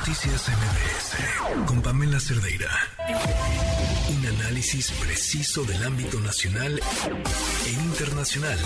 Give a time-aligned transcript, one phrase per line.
[0.00, 2.72] Noticias MBS con Pamela Cerdeira.
[4.08, 6.72] Un análisis preciso del ámbito nacional
[7.68, 8.56] e internacional.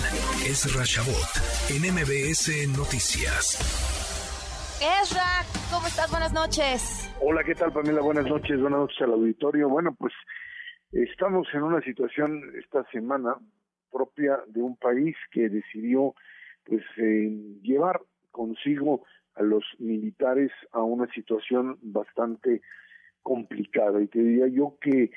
[0.47, 1.27] Es Rashabot
[1.75, 3.59] en MBS Noticias.
[4.79, 6.09] Ezra, ¿cómo estás?
[6.09, 7.11] Buenas noches.
[7.19, 7.99] Hola, ¿qué tal Pamela?
[7.99, 9.67] Buenas noches, buenas noches al auditorio.
[9.67, 10.13] Bueno, pues
[10.93, 13.35] estamos en una situación esta semana
[13.91, 16.15] propia de un país que decidió
[16.63, 17.99] pues eh, llevar
[18.31, 19.03] consigo
[19.35, 22.61] a los militares a una situación bastante
[23.21, 24.01] complicada.
[24.01, 25.11] Y te diría yo que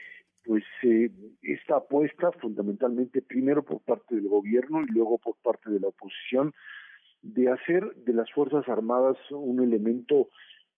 [0.45, 1.11] pues eh,
[1.43, 6.55] esta apuesta fundamentalmente primero por parte del gobierno y luego por parte de la oposición
[7.21, 10.29] de hacer de las fuerzas armadas un elemento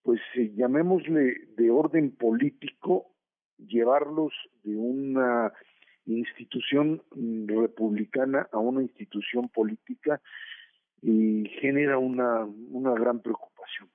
[0.03, 3.11] pues eh, llamémosle de orden político
[3.57, 5.53] llevarlos de una
[6.05, 7.01] institución
[7.47, 10.21] republicana a una institución política
[11.01, 13.89] y genera una, una gran preocupación.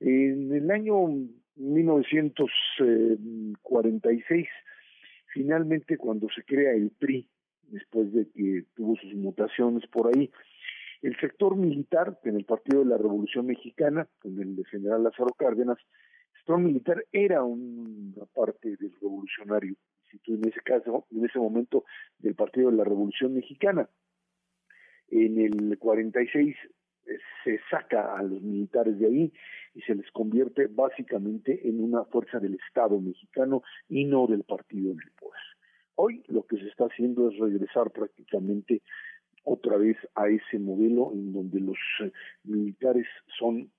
[0.00, 1.08] En el año
[1.56, 4.46] 1946,
[5.32, 7.26] finalmente cuando se crea el PRI,
[7.68, 10.30] después de que tuvo sus mutaciones por ahí,
[11.02, 15.78] el sector militar, en el Partido de la Revolución Mexicana, con el general Lázaro Cárdenas,
[15.78, 19.76] el sector militar era una parte del revolucionario,
[20.26, 21.84] en ese caso, en ese momento,
[22.18, 23.88] del Partido de la Revolución Mexicana.
[25.14, 26.56] En el 46
[27.06, 29.32] eh, se saca a los militares de ahí
[29.72, 34.90] y se les convierte básicamente en una fuerza del Estado mexicano y no del partido
[34.90, 35.40] en el poder.
[35.94, 38.82] Hoy lo que se está haciendo es regresar prácticamente
[39.44, 42.10] otra vez a ese modelo en donde los eh,
[42.42, 43.06] militares
[43.38, 43.70] son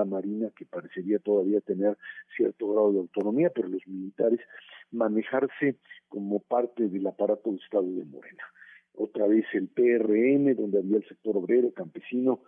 [0.00, 1.96] la Marina, que parecería todavía tener
[2.36, 4.40] cierto grado de autonomía, pero los militares
[4.90, 5.76] manejarse
[6.08, 8.44] como parte del aparato de Estado de Morena.
[8.94, 12.42] Otra vez el PRM, donde había el sector obrero, campesino,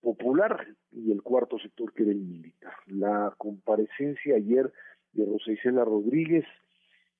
[0.00, 2.72] popular, y el cuarto sector que era el militar.
[2.86, 4.72] La comparecencia ayer
[5.12, 6.44] de Rosa Isela Rodríguez,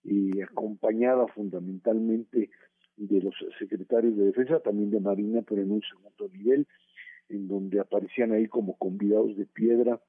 [0.05, 2.51] y acompañada fundamentalmente
[2.97, 6.67] de los secretarios de defensa, también de Marina, pero en un segundo nivel,
[7.29, 10.01] en donde aparecían ahí como convidados de piedra,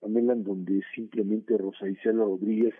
[0.00, 2.74] Pamela, en donde simplemente Rosa Isela Rodríguez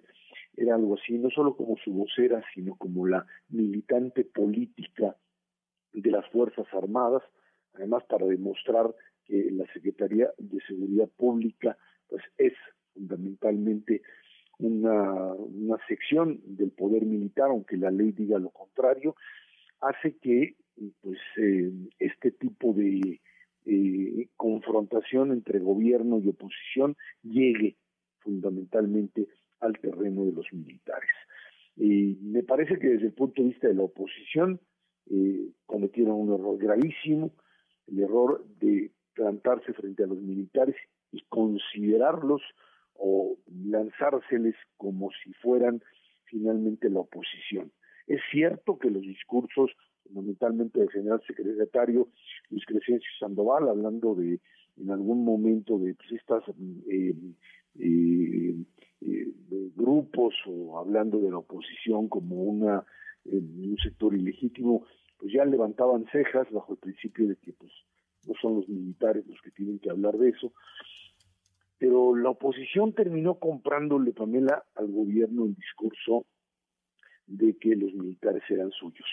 [0.56, 5.16] era algo así, no solo como su vocera, sino como la militante política
[5.92, 7.22] de las Fuerzas Armadas,
[7.74, 8.94] además para demostrar
[9.24, 11.76] que la Secretaría de Seguridad Pública
[12.08, 12.54] pues es
[12.94, 14.02] fundamentalmente
[14.58, 19.14] una, una sección del poder militar, aunque la ley diga lo contrario,
[19.80, 20.56] hace que
[21.00, 23.20] pues eh, este tipo de
[23.70, 27.76] eh, confrontación entre gobierno y oposición llegue
[28.20, 29.28] fundamentalmente
[29.60, 31.10] al terreno de los militares.
[31.76, 34.58] Me parece que desde el punto de vista de la oposición
[35.10, 37.30] eh, cometieron un error gravísimo,
[37.86, 40.76] el error de plantarse frente a los militares
[41.12, 42.42] y considerarlos
[42.94, 45.82] o lanzárseles como si fueran
[46.24, 47.70] finalmente la oposición.
[48.06, 49.70] Es cierto que los discursos,
[50.08, 52.08] fundamentalmente del general secretario
[52.50, 54.40] Luis Crescencio Sandoval, hablando de
[54.80, 56.42] en algún momento de pues, estas
[56.88, 57.14] eh,
[57.78, 58.56] eh,
[59.00, 59.32] eh,
[59.76, 62.84] grupos o hablando de la oposición como una
[63.30, 64.86] un sector ilegítimo,
[65.18, 67.70] pues ya levantaban cejas bajo el principio de que pues
[68.26, 70.52] no son los militares los que tienen que hablar de eso,
[71.78, 76.24] pero la oposición terminó comprándole, Pamela, al gobierno el discurso
[77.26, 79.08] de que los militares eran suyos.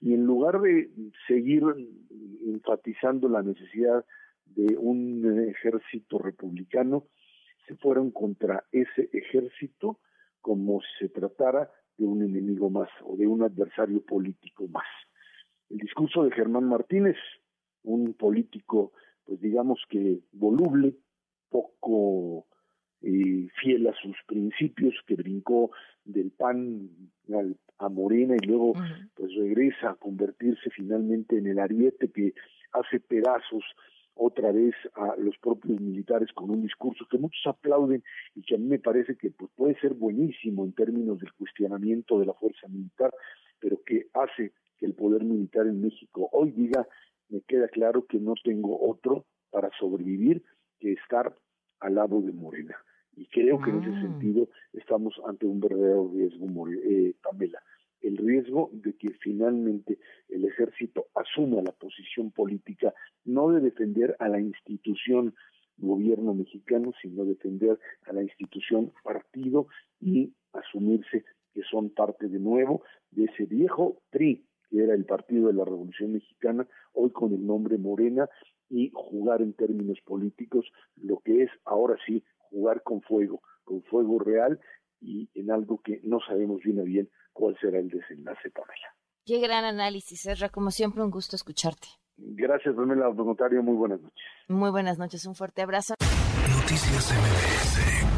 [0.00, 0.90] Y en lugar de
[1.26, 1.62] seguir
[2.46, 4.04] enfatizando la necesidad
[4.46, 7.06] de un ejército republicano,
[7.66, 10.00] se fueron contra ese ejército
[10.40, 14.86] como si se tratara de un enemigo más o de un adversario político más.
[15.68, 17.16] El discurso de Germán Martínez,
[17.82, 18.92] un político,
[19.24, 20.96] pues digamos que voluble,
[21.50, 22.46] poco
[23.02, 25.70] eh, fiel a sus principios, que brincó
[26.04, 26.88] del PAN
[27.78, 28.74] a Morena y luego
[29.14, 32.34] pues regresa a convertirse finalmente en el ariete que
[32.72, 33.64] hace pedazos
[34.14, 38.02] otra vez a los propios militares con un discurso que muchos aplauden
[38.34, 42.18] y que a mí me parece que pues, puede ser buenísimo en términos del cuestionamiento
[42.18, 43.12] de la fuerza militar,
[43.60, 46.86] pero que hace que el poder militar en México hoy diga,
[47.28, 50.42] me queda claro que no tengo otro para sobrevivir
[50.80, 51.34] que estar
[51.80, 52.76] al lado de Morena.
[53.16, 54.02] Y creo que en ese ah.
[54.02, 54.48] sentido
[54.88, 57.62] estamos ante un verdadero riesgo, eh, Pamela.
[58.00, 59.98] El riesgo de que finalmente
[60.30, 62.94] el ejército asuma la posición política
[63.26, 65.34] no de defender a la institución
[65.76, 69.66] gobierno mexicano, sino defender a la institución partido
[70.00, 75.48] y asumirse que son parte de nuevo de ese viejo PRI, que era el Partido
[75.48, 78.28] de la Revolución Mexicana, hoy con el nombre Morena,
[78.70, 84.18] y jugar en términos políticos lo que es ahora sí jugar con fuego, con fuego
[84.18, 84.58] real
[85.00, 88.94] y en algo que no sabemos bien a bien cuál será el desenlace para ella.
[89.26, 90.48] Qué gran análisis, Ezra.
[90.48, 91.88] Como siempre, un gusto escucharte.
[92.16, 93.62] Gracias, Pamela Notario.
[93.62, 94.24] Muy buenas noches.
[94.48, 95.26] Muy buenas noches.
[95.26, 95.94] Un fuerte abrazo.
[96.50, 98.17] Noticias MBS